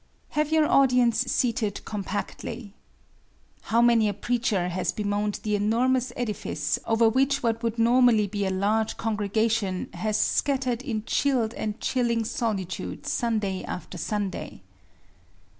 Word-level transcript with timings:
Have 0.29 0.51
your 0.51 0.67
audience 0.67 1.19
seated 1.31 1.85
compactly. 1.85 2.73
How 3.61 3.83
many 3.83 4.09
a 4.09 4.15
preacher 4.15 4.69
has 4.69 4.91
bemoaned 4.91 5.39
the 5.43 5.53
enormous 5.55 6.11
edifice 6.15 6.79
over 6.87 7.07
which 7.07 7.43
what 7.43 7.61
would 7.61 7.77
normally 7.77 8.25
be 8.25 8.43
a 8.47 8.49
large 8.49 8.97
congregation 8.97 9.91
has 9.93 10.17
scattered 10.17 10.81
in 10.81 11.03
chilled 11.05 11.53
and 11.53 11.79
chilling 11.79 12.25
solitude 12.25 13.05
Sunday 13.05 13.63
after 13.65 13.99
Sunday! 13.99 14.63